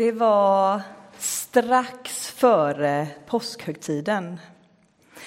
[0.00, 0.80] Det var
[1.18, 4.40] strax före påskhögtiden.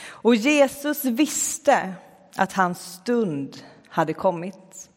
[0.08, 1.94] Och Jesus visste
[2.36, 3.58] att hans stund
[3.90, 4.90] hade kommit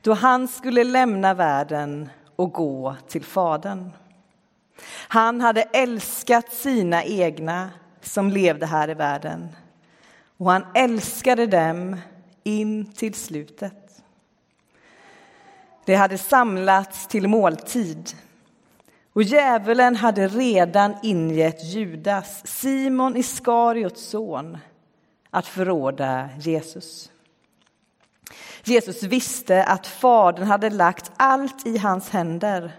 [0.00, 3.90] då han skulle lämna världen och gå till Fadern.
[5.08, 7.70] Han hade älskat sina egna
[8.00, 9.48] som levde här i världen
[10.36, 11.96] och han älskade dem
[12.44, 14.02] in till slutet.
[15.84, 18.14] Det hade samlats till måltid
[19.12, 24.58] och djävulen hade redan ingett Judas, Simon Iskariots son,
[25.30, 27.10] att förråda Jesus.
[28.64, 32.72] Jesus visste att Fadern hade lagt allt i hans händer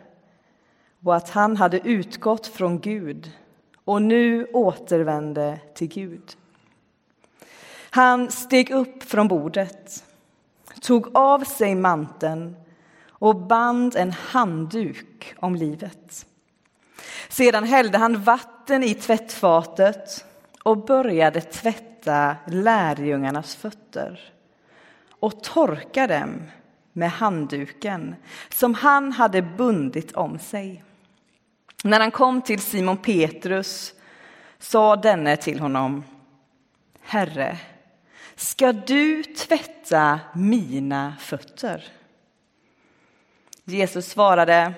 [1.04, 3.32] och att han hade utgått från Gud
[3.86, 6.38] och nu återvände till Gud.
[7.90, 10.04] Han steg upp från bordet,
[10.82, 12.56] tog av sig manteln
[13.08, 16.26] och band en handduk om livet.
[17.30, 20.26] Sedan hällde han vatten i tvättfatet
[20.64, 24.20] och började tvätta lärjungarnas fötter
[25.10, 26.42] och torka dem
[26.94, 28.16] med handduken
[28.50, 30.84] som han hade bundit om sig.
[31.84, 33.94] När han kom till Simon Petrus
[34.60, 36.04] sa denne till honom
[37.02, 37.58] Herre,
[38.36, 41.84] ska du tvätta mina fötter?
[43.66, 44.74] Jesus svarade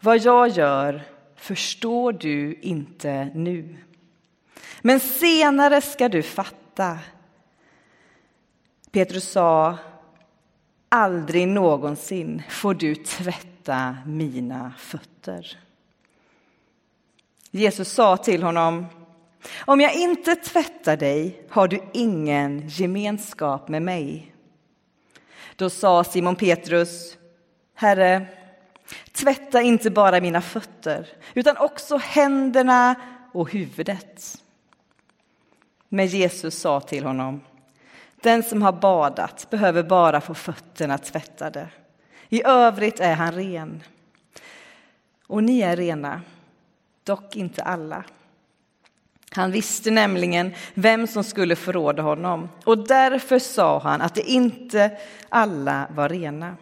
[0.00, 1.02] vad jag gör
[1.36, 3.76] förstår du inte nu
[4.86, 6.98] men senare ska du fatta.
[8.90, 9.78] Petrus sa
[10.88, 15.58] Aldrig någonsin får du tvätta mina fötter.
[17.50, 18.86] Jesus sa till honom
[19.64, 24.34] Om jag inte tvättar dig har du ingen gemenskap med mig.
[25.56, 27.16] Då sa Simon Petrus,
[27.74, 28.26] Herre,
[29.12, 32.94] tvätta inte bara mina fötter utan också händerna
[33.32, 34.42] och huvudet.
[35.88, 37.40] Men Jesus sa till honom,
[38.22, 41.68] den som har badat behöver bara få fötterna tvättade.
[42.28, 43.82] I övrigt är han ren.
[45.26, 46.22] Och ni är rena,
[47.04, 48.04] dock inte alla.
[49.30, 54.98] Han visste nämligen vem som skulle förråda honom och därför sa han att det inte
[55.28, 56.56] alla var rena.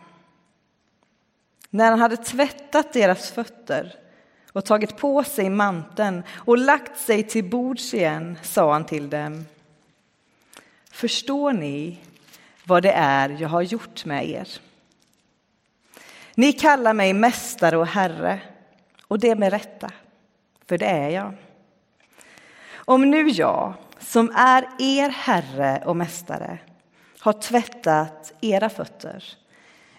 [1.75, 3.95] När han hade tvättat deras fötter
[4.53, 9.47] och tagit på sig manteln och lagt sig till bords igen sa han till dem
[10.91, 11.99] Förstår ni
[12.65, 14.49] vad det är jag har gjort med er?
[16.35, 18.41] Ni kallar mig mästare och herre,
[19.03, 19.91] och det med rätta,
[20.69, 21.35] för det är jag.
[22.75, 26.59] Om nu jag, som är er herre och mästare,
[27.19, 29.25] har tvättat era fötter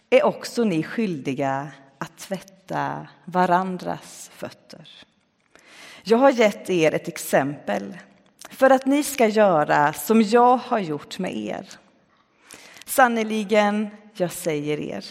[0.10, 4.90] är också ni skyldiga att tvätta varandras fötter.
[6.04, 7.98] Jag har gett er ett exempel
[8.50, 11.70] för att ni ska göra som jag har gjort med er.
[12.86, 15.06] Sannerligen, jag säger er,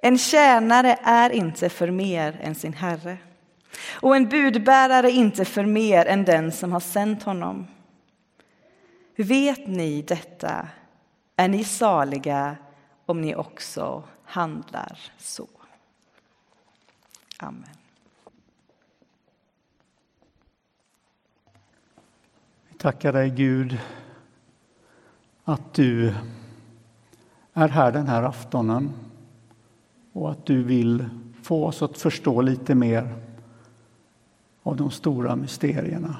[0.00, 3.18] en tjänare är inte för mer än sin herre
[3.90, 7.66] och en budbärare inte för mer än den som har sänt honom.
[9.16, 10.68] Vet ni detta
[11.36, 12.56] är ni saliga
[13.08, 15.48] om ni också handlar så.
[17.38, 17.64] Amen.
[22.68, 23.78] Vi tackar dig Gud
[25.44, 26.14] att du
[27.52, 28.92] är här den här aftonen
[30.12, 31.08] och att du vill
[31.42, 33.14] få oss att förstå lite mer
[34.62, 36.16] av de stora mysterierna.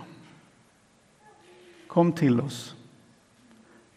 [1.88, 2.76] Kom till oss.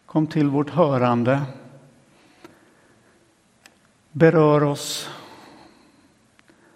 [0.05, 1.41] Kom till vårt hörande.
[4.11, 5.09] Berör oss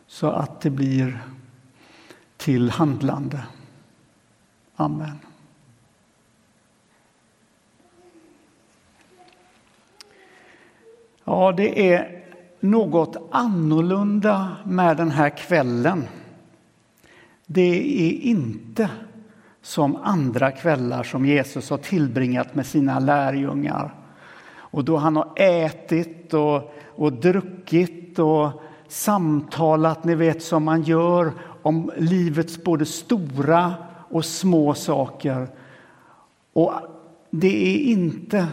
[0.08, 1.24] så att det blir
[2.38, 3.44] till handlande.
[4.76, 5.20] Amen.
[11.24, 12.24] Ja, det är
[12.60, 16.08] något annorlunda med den här kvällen.
[17.46, 18.90] Det är inte
[19.62, 23.94] som andra kvällar som Jesus har tillbringat med sina lärjungar.
[24.76, 28.50] Och då han har ätit och, och druckit och
[28.88, 33.74] samtalat, ni vet som man gör om livets både stora
[34.10, 35.48] och små saker.
[36.54, 36.74] Och
[37.30, 38.48] det är inte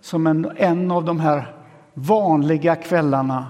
[0.00, 1.54] som en, en av de här
[1.94, 3.46] vanliga kvällarna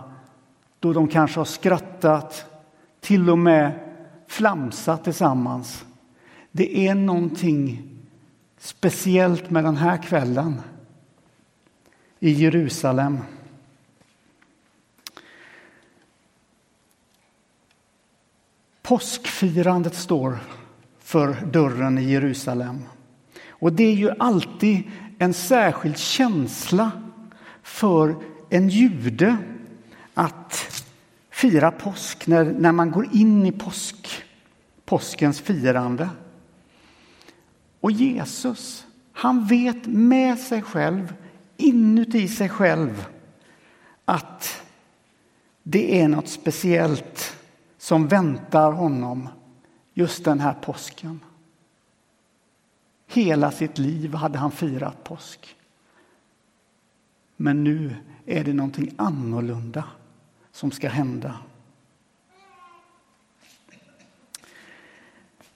[0.81, 2.45] då de kanske har skrattat,
[3.01, 3.73] till och med
[4.29, 5.85] flamsat tillsammans.
[6.53, 7.83] Det är någonting
[8.59, 10.61] speciellt med den här kvällen
[12.23, 13.19] i Jerusalem.
[18.83, 20.39] Påskfirandet står
[20.99, 22.85] för dörren i Jerusalem.
[23.49, 24.83] Och det är ju alltid
[25.19, 26.91] en särskild känsla
[27.63, 28.17] för
[28.51, 29.37] en jude
[30.15, 30.85] att
[31.31, 34.23] fira påsk när, när man går in i påsk,
[34.85, 36.09] påskens firande.
[37.81, 41.15] Och Jesus, han vet med sig själv,
[41.63, 43.07] inuti sig själv,
[44.05, 44.63] att
[45.63, 47.37] det är något speciellt
[47.79, 49.29] som väntar honom
[49.95, 51.21] just den här påsken.
[53.07, 55.57] Hela sitt liv hade han firat påsk.
[57.37, 59.85] Men nu är det någonting annorlunda
[60.53, 61.39] som ska hända.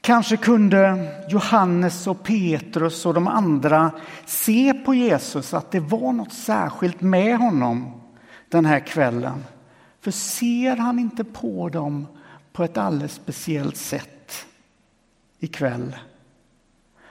[0.07, 3.91] Kanske kunde Johannes och Petrus och de andra
[4.27, 8.01] se på Jesus att det var något särskilt med honom
[8.49, 9.45] den här kvällen.
[10.01, 12.07] För ser han inte på dem
[12.53, 14.47] på ett alldeles speciellt sätt
[15.39, 15.97] ikväll?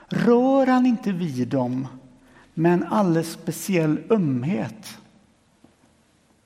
[0.08, 1.88] Rör han inte vid dem
[2.54, 4.98] med en alldeles speciell ömhet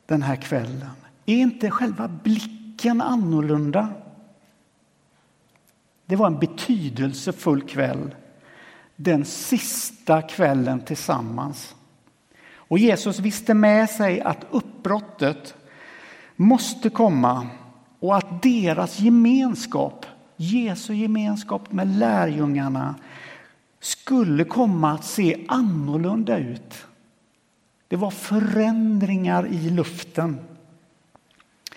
[0.05, 0.89] den här kvällen?
[1.25, 3.89] Är inte själva blicken annorlunda?
[6.09, 8.15] Det var en betydelsefull kväll.
[8.95, 11.75] Den sista kvällen tillsammans.
[12.53, 15.55] Och Jesus visste med sig att uppbrottet
[16.35, 17.47] måste komma
[17.99, 20.05] och att deras gemenskap,
[20.37, 22.95] Jesu gemenskap med lärjungarna
[23.79, 26.85] skulle komma att se annorlunda ut.
[27.87, 30.39] Det var förändringar i luften.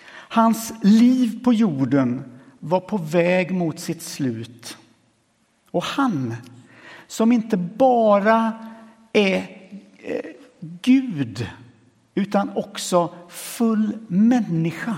[0.09, 2.32] Hans liv på jorden
[2.65, 4.77] var på väg mot sitt slut.
[5.71, 6.35] Och han,
[7.07, 8.53] som inte bara
[9.13, 9.37] är
[9.97, 11.47] eh, Gud
[12.15, 14.95] utan också full människa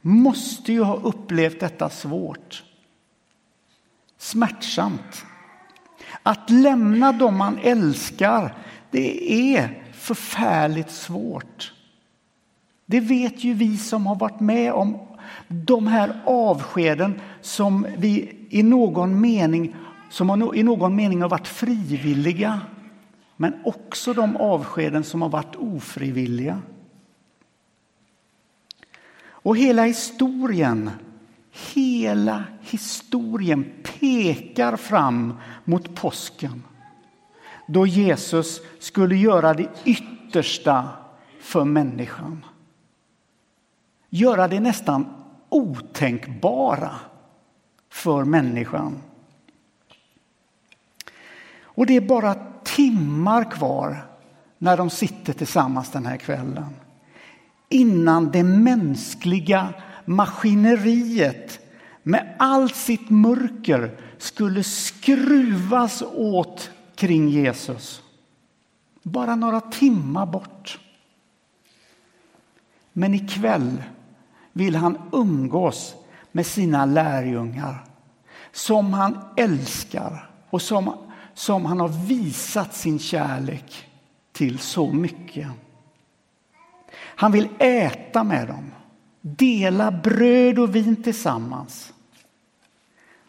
[0.00, 2.64] måste ju ha upplevt detta svårt.
[4.18, 5.24] Smärtsamt.
[6.22, 8.56] Att lämna dem man älskar,
[8.90, 11.72] det är förfärligt svårt.
[12.86, 15.13] Det vet ju vi som har varit med om
[15.48, 19.76] de här avskeden som vi i någon mening,
[20.10, 22.60] som i någon mening har varit frivilliga
[23.36, 26.62] men också de avskeden som har varit ofrivilliga.
[29.26, 30.90] Och hela historien,
[31.74, 35.34] hela historien pekar fram
[35.64, 36.62] mot påsken
[37.66, 40.88] då Jesus skulle göra det yttersta
[41.40, 42.44] för människan.
[44.14, 45.06] Göra det nästan
[45.48, 46.90] otänkbara
[47.90, 49.02] för människan.
[51.62, 52.34] Och det är bara
[52.64, 54.06] timmar kvar
[54.58, 56.76] när de sitter tillsammans den här kvällen
[57.68, 59.74] innan det mänskliga
[60.04, 61.60] maskineriet
[62.02, 68.02] med allt sitt mörker skulle skruvas åt kring Jesus.
[69.02, 70.78] Bara några timmar bort.
[72.92, 73.82] Men ikväll
[74.54, 75.94] vill han umgås
[76.32, 77.84] med sina lärjungar
[78.52, 80.94] som han älskar och som,
[81.34, 83.88] som han har visat sin kärlek
[84.32, 85.48] till så mycket.
[86.96, 88.70] Han vill äta med dem,
[89.20, 91.92] dela bröd och vin tillsammans.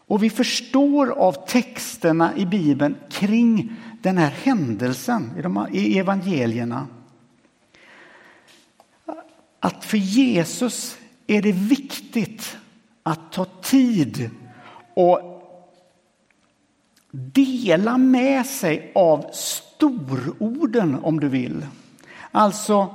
[0.08, 3.72] Och vi förstår av texterna i Bibeln kring
[4.02, 6.86] den här händelsen i, de, i evangelierna
[9.60, 12.56] att för Jesus är det viktigt
[13.02, 14.30] att ta tid
[14.94, 15.36] och
[17.10, 21.66] dela med sig av stororden om du vill.
[22.30, 22.94] Alltså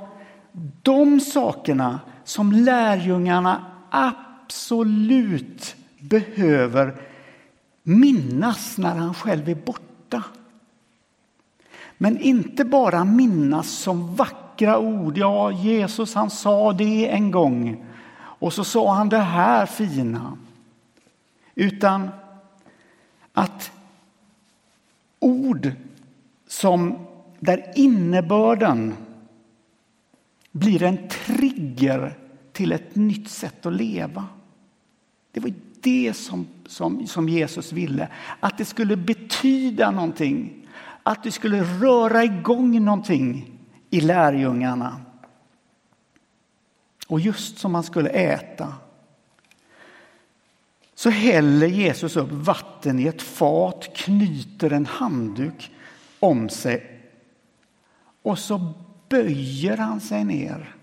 [0.82, 6.94] de sakerna som lärjungarna absolut behöver
[7.82, 10.22] minnas när han själv är borta.
[11.98, 15.18] Men inte bara minnas som vackra ord.
[15.18, 17.84] Ja, Jesus han sa det en gång
[18.42, 20.38] och så sa han det här fina.
[21.54, 22.08] Utan
[23.32, 23.72] att
[25.18, 25.72] ord
[26.46, 27.06] som
[27.40, 28.94] där innebörden
[30.52, 32.18] blir en trigger
[32.52, 34.24] till ett nytt sätt att leva.
[35.32, 38.08] Det var det som, som, som Jesus ville,
[38.40, 40.66] att det skulle betyda någonting.
[41.02, 43.58] Att det skulle röra igång någonting
[43.90, 45.00] i lärjungarna.
[47.12, 48.74] Och just som man skulle äta
[50.94, 55.70] så häller Jesus upp vatten i ett fat, knyter en handduk
[56.20, 57.00] om sig
[58.22, 58.74] och så
[59.08, 60.76] böjer han sig ner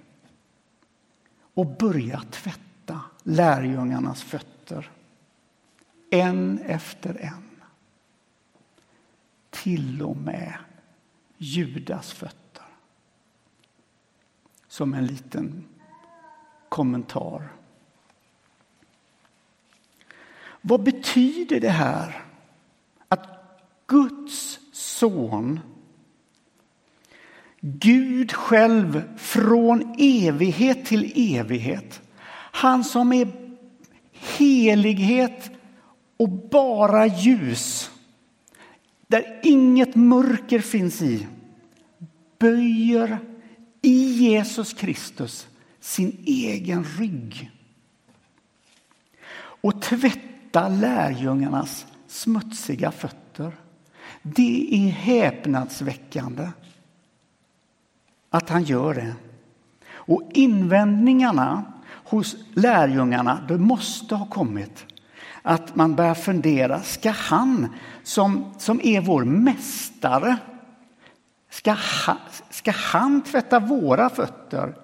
[1.53, 4.91] och börjar tvätta lärjungarnas fötter.
[6.09, 7.61] en efter en.
[9.49, 10.53] Till och med
[11.37, 12.65] Judas fötter.
[14.67, 15.65] Som en liten
[16.69, 17.51] kommentar.
[20.61, 22.23] Vad betyder det här?
[23.07, 23.27] Att
[23.87, 25.59] Guds son
[27.61, 32.01] Gud själv från evighet till evighet.
[32.51, 33.27] Han som är
[34.11, 35.51] helighet
[36.17, 37.91] och bara ljus.
[39.07, 41.27] Där inget mörker finns i.
[42.39, 43.17] Böjer
[43.81, 45.47] i Jesus Kristus
[45.79, 47.51] sin egen rygg.
[49.61, 53.51] Och tvätta lärjungarnas smutsiga fötter.
[54.21, 56.49] Det är häpnadsväckande
[58.29, 59.15] att han gör det.
[59.91, 64.85] Och invändningarna hos lärjungarna, det måste ha kommit
[65.41, 67.67] att man börjar fundera, ska han
[68.03, 70.37] som, som är vår mästare,
[71.49, 72.17] ska, ha,
[72.49, 74.75] ska han tvätta våra fötter?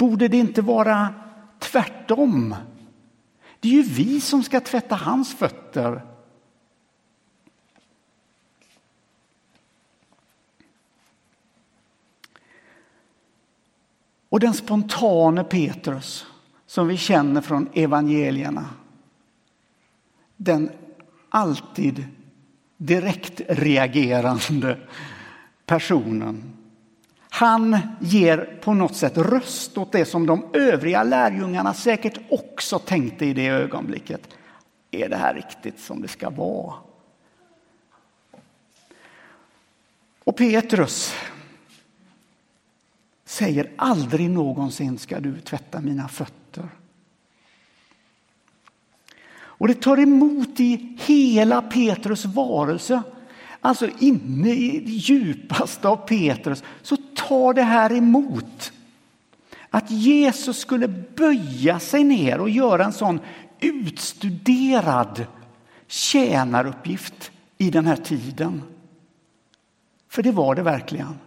[0.00, 1.14] Borde det inte vara
[1.58, 2.54] tvärtom?
[3.60, 6.06] Det är ju vi som ska tvätta hans fötter.
[14.28, 16.26] Och den spontane Petrus
[16.66, 18.66] som vi känner från evangelierna.
[20.36, 20.70] Den
[21.28, 22.04] alltid
[22.76, 24.78] direkt reagerande
[25.66, 26.59] personen.
[27.30, 33.26] Han ger på något sätt röst åt det som de övriga lärjungarna säkert också tänkte
[33.26, 34.28] i det ögonblicket.
[34.90, 36.74] Är det här riktigt som det ska vara?
[40.24, 41.14] Och Petrus
[43.24, 46.68] säger aldrig någonsin ska du tvätta mina fötter.
[49.32, 53.02] Och det tar emot i hela Petrus varelse.
[53.60, 56.96] Alltså inne i det djupaste av Petrus så
[57.30, 58.72] tar det här emot.
[59.70, 63.20] Att Jesus skulle böja sig ner och göra en sån
[63.60, 65.26] utstuderad
[65.86, 68.62] tjänaruppgift i den här tiden.
[70.08, 71.18] För det var det verkligen.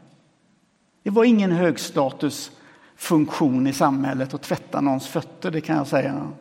[1.03, 6.31] Det var ingen högstatusfunktion i samhället att tvätta någons fötter, det kan jag säga.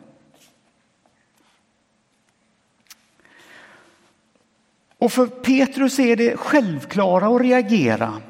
[4.97, 8.21] Och för Petrus är det självklara att reagera.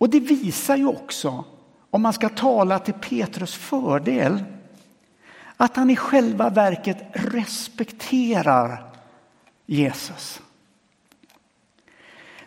[0.00, 1.44] Och det visar ju också,
[1.90, 4.44] om man ska tala till Petrus fördel,
[5.56, 8.84] att han i själva verket respekterar
[9.66, 10.40] Jesus.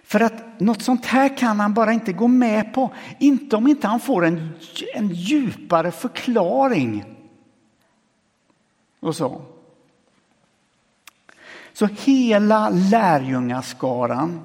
[0.04, 2.94] För att något sånt här kan han bara inte gå med på.
[3.20, 4.50] Inte om inte han får en,
[4.96, 7.06] en djupare förklaring.
[9.00, 9.42] Och så.
[11.74, 14.42] Så hela lärjungaskaran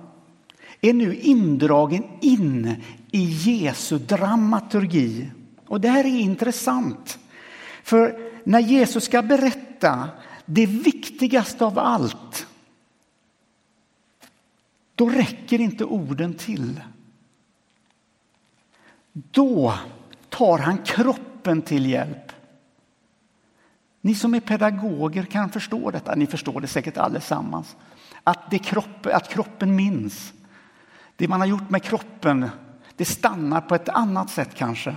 [0.80, 5.30] är nu indragen in i Jesu dramaturgi.
[5.66, 7.18] Och det här är intressant.
[7.82, 10.08] För när Jesus ska berätta
[10.46, 12.46] det viktigaste av allt
[14.98, 16.80] då räcker inte orden till.
[19.12, 19.74] Då
[20.28, 22.32] tar han kroppen till hjälp.
[24.00, 27.76] Ni som är pedagoger kan förstå detta, ni förstår det säkert allesammans.
[28.24, 30.32] Att, det kropp, att kroppen minns.
[31.16, 32.50] Det man har gjort med kroppen,
[32.98, 34.94] det stannar på ett annat sätt kanske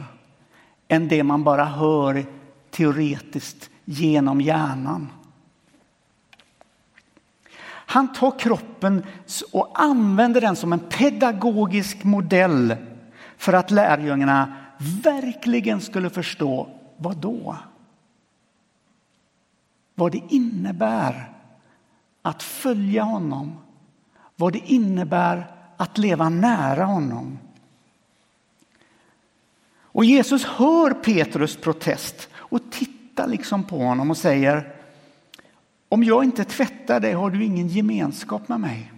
[0.87, 2.25] än det man bara hör
[2.71, 5.09] teoretiskt genom hjärnan.
[7.65, 9.05] Han tar kroppen
[9.51, 12.75] och använder den som en pedagogisk modell
[13.37, 14.53] för att lärjungarna
[15.03, 16.67] verkligen skulle förstå
[16.97, 17.55] vad då?
[19.95, 21.31] Vad det innebär
[22.21, 23.57] att följa honom.
[24.35, 27.39] Vad det innebär att leva nära honom.
[29.93, 34.73] Och Jesus hör Petrus protest och tittar liksom på honom och säger
[35.89, 38.91] om jag inte tvättar dig har du ingen gemenskap med mig.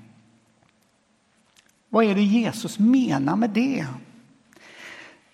[1.90, 3.86] Vad är det Jesus menar med det?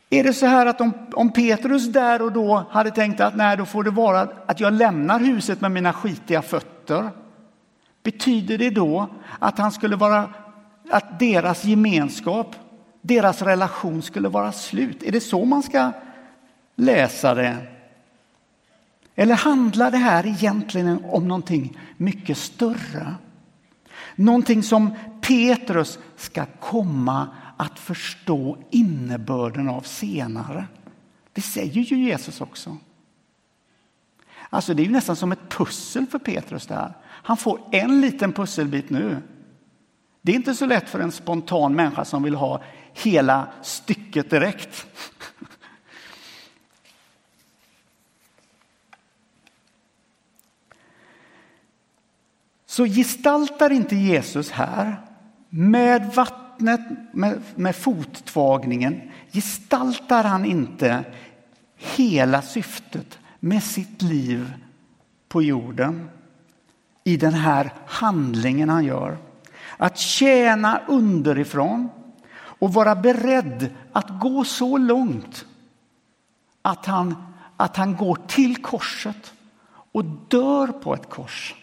[0.09, 3.57] Är det så här att om, om Petrus där och då hade tänkt att nej,
[3.57, 7.09] då får det vara att jag lämnar huset med mina skitiga fötter.
[8.03, 9.07] Betyder det då
[9.39, 10.33] att han skulle vara,
[10.89, 12.55] att deras gemenskap,
[13.01, 15.03] deras relation skulle vara slut?
[15.03, 15.91] Är det så man ska
[16.75, 17.57] läsa det?
[19.15, 23.15] Eller handlar det här egentligen om någonting mycket större?
[24.15, 27.27] Någonting som Petrus ska komma
[27.57, 30.65] att förstå innebörden av senare.
[31.33, 32.77] Det säger ju Jesus också.
[34.49, 36.93] Alltså det är ju nästan som ett pussel för Petrus där.
[37.05, 39.21] Han får en liten pusselbit nu.
[40.21, 42.61] Det är inte så lätt för en spontan människa som vill ha
[43.03, 44.87] hela stycket direkt.
[52.65, 55.01] Så gestaltar inte Jesus här
[55.49, 61.03] med vattnet, med, med fottvagningen, gestaltar han inte
[61.77, 64.53] hela syftet med sitt liv
[65.27, 66.09] på jorden
[67.03, 69.17] i den här handlingen han gör.
[69.77, 71.89] Att tjäna underifrån
[72.59, 75.45] och vara beredd att gå så långt
[76.61, 77.15] att han,
[77.57, 79.33] att han går till korset
[79.91, 81.55] och dör på ett kors.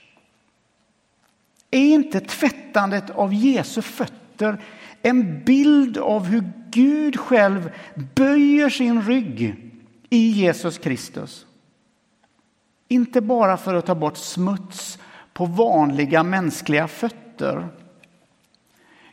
[1.70, 4.64] Är inte tvättandet av Jesu fötter
[5.02, 7.72] en bild av hur Gud själv
[8.14, 9.56] böjer sin rygg
[10.10, 11.46] i Jesus Kristus?
[12.88, 14.98] Inte bara för att ta bort smuts
[15.32, 17.68] på vanliga mänskliga fötter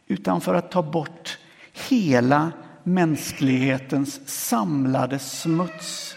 [0.07, 1.39] utan för att ta bort
[1.73, 2.51] hela
[2.83, 6.15] mänsklighetens samlade smuts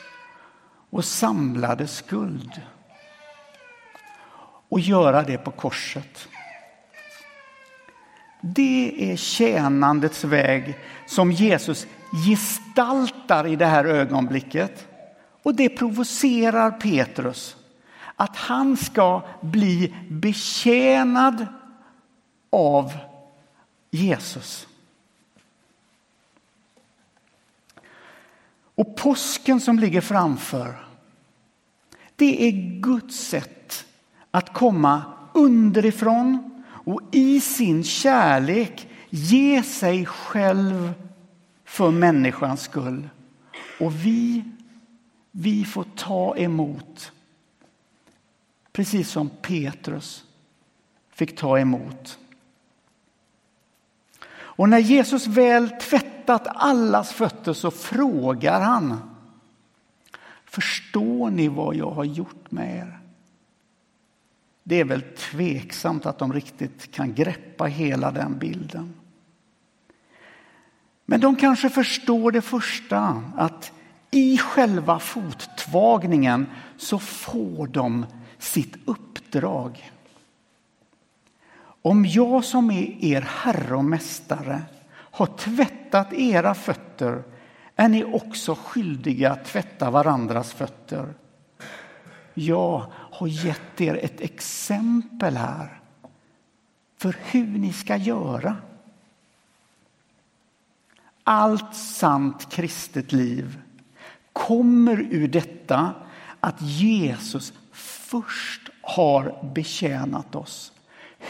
[0.91, 2.63] och samlade skuld
[4.69, 6.29] och göra det på korset.
[8.41, 11.87] Det är tjänandets väg som Jesus
[12.27, 14.87] gestaltar i det här ögonblicket.
[15.43, 17.57] Och det provocerar Petrus
[18.17, 21.47] att han ska bli betjänad
[22.53, 22.93] av
[23.91, 24.67] Jesus.
[28.77, 30.87] Och påsken som ligger framför,
[32.17, 33.87] det är Guds sätt
[34.31, 35.03] att komma
[35.35, 40.93] underifrån och i sin kärlek ge sig själv
[41.65, 43.09] för människans skull.
[43.81, 44.45] Och vi,
[45.31, 47.13] vi får ta emot
[48.73, 50.25] precis som Petrus
[51.13, 52.19] fick ta emot.
[54.57, 59.01] Och när Jesus väl tvättat allas fötter så frågar han
[60.45, 62.99] Förstår ni vad jag har gjort med er?
[64.63, 68.95] Det är väl tveksamt att de riktigt kan greppa hela den bilden.
[71.05, 73.73] Men de kanske förstår det första, att
[74.11, 78.07] i själva fottvagningen så får de
[78.39, 79.93] sitt uppdrag.
[81.87, 87.23] Om jag som är er herre och mästare har tvättat era fötter
[87.77, 91.15] är ni också skyldiga att tvätta varandras fötter.
[92.35, 95.81] Jag har gett er ett exempel här
[96.99, 98.57] för hur ni ska göra.
[101.25, 103.61] Allt sant kristet liv
[104.33, 105.95] kommer ur detta
[106.41, 110.73] att Jesus först har betjänat oss.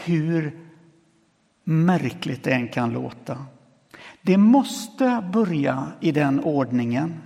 [0.07, 0.59] Hur
[1.63, 3.45] märkligt det än kan låta.
[4.21, 7.21] Det måste börja i den ordningen.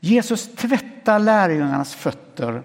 [0.00, 2.62] Jesus tvättar lärjungarnas fötter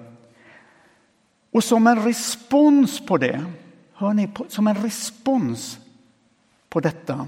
[1.51, 3.45] och som en respons på det,
[3.93, 5.79] hör ni, som en respons
[6.69, 7.27] på detta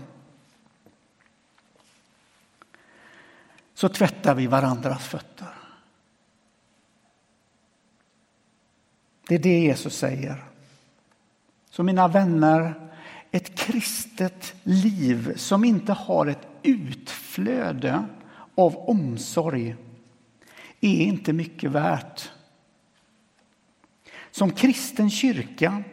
[3.74, 5.54] så tvättar vi varandras fötter.
[9.28, 10.53] Det är det Jesus säger.
[11.74, 12.74] Så mina vänner,
[13.32, 18.04] ett kristet liv som inte har ett utflöde
[18.56, 19.76] av omsorg
[20.82, 22.32] är inte mycket värt.
[24.32, 25.84] Som kristen kyrka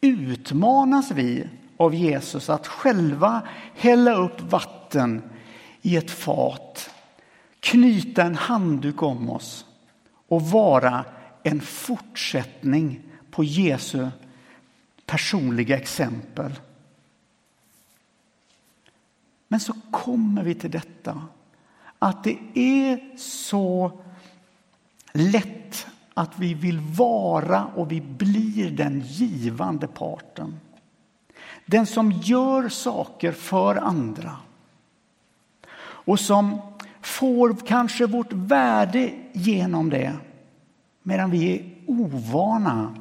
[0.00, 3.42] utmanas vi av Jesus att själva
[3.74, 5.22] hälla upp vatten
[5.82, 6.90] i ett fat,
[7.60, 9.66] knyta en handduk om oss
[10.28, 11.04] och vara
[11.42, 14.08] en fortsättning på Jesu
[15.08, 16.60] personliga exempel.
[19.48, 21.22] Men så kommer vi till detta
[21.98, 23.92] att det är så
[25.12, 30.60] lätt att vi vill vara och vi blir den givande parten.
[31.66, 34.36] Den som gör saker för andra
[35.80, 36.60] och som
[37.00, 40.16] får kanske vårt värde genom det
[41.02, 42.94] medan vi är ovana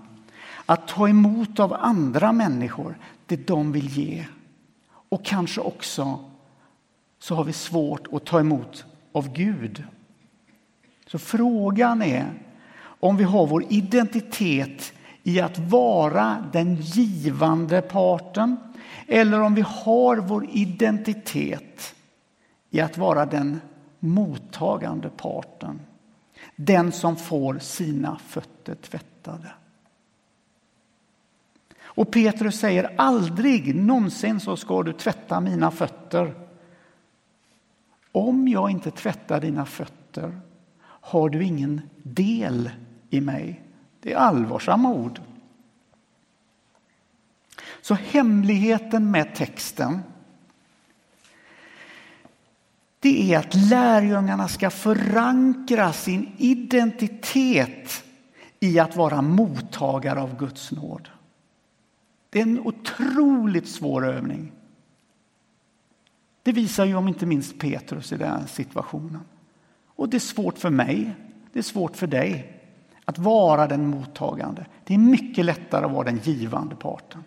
[0.68, 4.26] att ta emot av andra människor det de vill ge.
[5.10, 6.20] Och kanske också
[7.20, 9.84] så har vi svårt att ta emot av Gud.
[11.08, 12.34] Så frågan är
[12.80, 18.58] om vi har vår identitet i att vara den givande parten
[19.08, 21.96] eller om vi har vår identitet
[22.70, 23.62] i att vara den
[24.00, 25.80] mottagande parten.
[26.56, 29.52] den som får sina fötter tvättade.
[31.98, 36.34] Och Petrus säger aldrig någonsin så ska du tvätta mina fötter.
[38.12, 40.40] Om jag inte tvättar dina fötter
[40.84, 42.70] har du ingen del
[43.10, 43.62] i mig.
[44.02, 45.22] Det är allvarsamma ord.
[47.82, 50.02] Så hemligheten med texten
[53.00, 58.04] det är att lärjungarna ska förankra sin identitet
[58.60, 61.10] i att vara mottagare av Guds nåd.
[62.30, 64.52] Det är en otroligt svår övning.
[66.44, 69.22] Det visar ju om inte minst Petrus i den här situationen.
[69.86, 71.16] Och det är svårt för mig,
[71.54, 72.62] det är svårt för dig
[73.06, 74.66] att vara den mottagande.
[74.84, 77.24] Det är mycket lättare att vara den givande parten.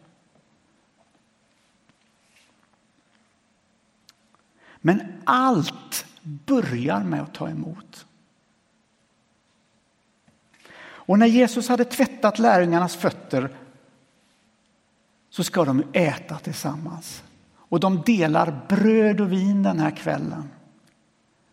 [4.81, 8.07] Men allt börjar med att ta emot.
[10.83, 13.51] Och när Jesus hade tvättat lärjungarnas fötter
[15.31, 17.23] så ska de äta tillsammans.
[17.55, 20.51] Och de delar bröd och vin den här kvällen.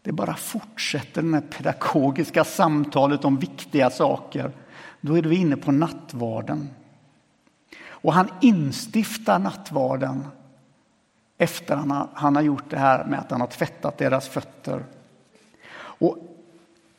[0.01, 4.51] Det bara fortsätter det här pedagogiska samtalet om viktiga saker.
[5.01, 6.69] Då är vi inne på nattvarden.
[7.87, 10.25] Och han instiftar nattvarden
[11.37, 14.83] efter han han har gjort det här med att han har tvättat deras fötter.
[15.77, 16.17] Och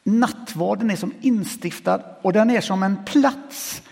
[0.04, 3.82] nattvarden är som instiftad och den är som en plats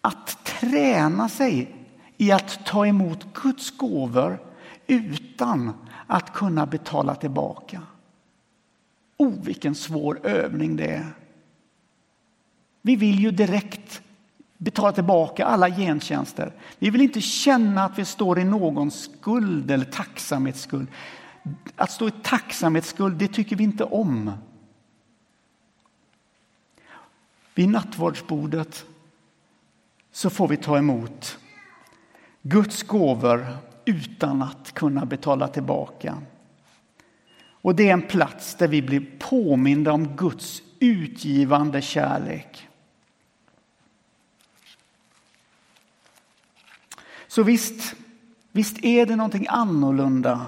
[0.00, 1.79] att träna sig
[2.20, 4.38] i att ta emot Guds gåvor
[4.86, 5.72] utan
[6.06, 7.82] att kunna betala tillbaka.
[9.16, 11.06] Oh, vilken svår övning det är.
[12.82, 14.02] Vi vill ju direkt
[14.56, 16.52] betala tillbaka alla gentjänster.
[16.78, 20.88] Vi vill inte känna att vi står i någons skuld eller tacksamhetsskuld.
[21.76, 24.32] Att stå i tacksamhetsskuld, det tycker vi inte om.
[27.54, 28.84] Vid nattvardsbordet
[30.12, 31.39] så får vi ta emot
[32.42, 33.46] Guds gåvor
[33.84, 36.18] utan att kunna betala tillbaka.
[37.62, 42.68] Och det är en plats där vi blir påminda om Guds utgivande kärlek.
[47.26, 47.94] Så visst,
[48.52, 50.46] visst är det någonting annorlunda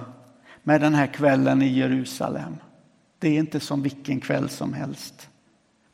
[0.63, 2.57] med den här kvällen i Jerusalem.
[3.19, 5.29] Det är inte som vilken kväll som helst.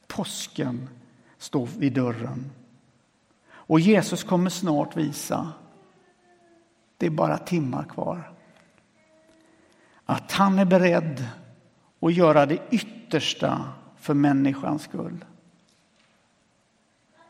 [0.07, 0.89] Påsken
[1.39, 2.51] står vid dörren.
[3.51, 5.53] Och Jesus kommer snart visa,
[6.99, 8.33] det är bara timmar kvar,
[10.05, 11.27] att han är beredd
[12.01, 15.25] att göra det yttersta för människans skull.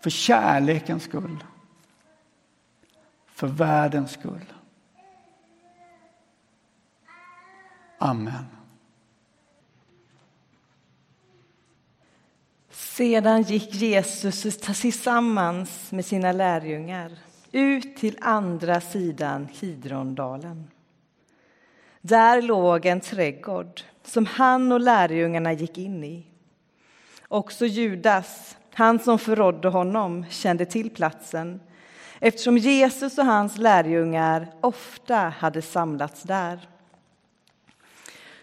[0.00, 1.44] För kärlekens skull
[3.38, 4.52] för världens skull.
[7.98, 8.44] Amen.
[12.70, 17.18] Sedan gick Jesus tillsammans med sina lärjungar
[17.52, 20.70] ut till andra sidan Kidrondalen.
[22.00, 26.26] Där låg en trädgård som han och lärjungarna gick in i.
[27.28, 31.60] Också Judas, han som förrådde honom, kände till platsen
[32.20, 36.68] eftersom Jesus och hans lärjungar ofta hade samlats där.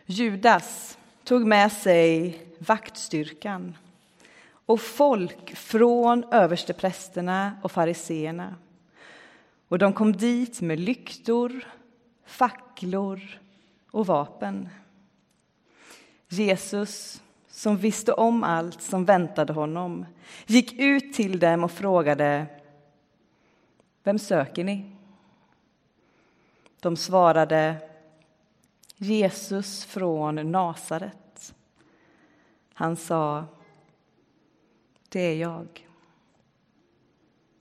[0.06, 3.78] Judas tog med sig vaktstyrkan
[4.66, 8.56] och folk från översteprästerna och fariseerna.
[9.76, 11.68] Och de kom dit med lyktor,
[12.26, 13.40] facklor
[13.92, 14.70] och vapen.
[16.28, 20.06] Jesus, som visste om allt som väntade honom,
[20.46, 22.46] gick ut till dem och frågade
[24.04, 24.92] vem söker ni?
[26.80, 27.76] De svarade
[28.98, 31.54] Jesus från Nasaret.
[32.74, 33.46] Han sa,
[35.10, 35.85] det är jag.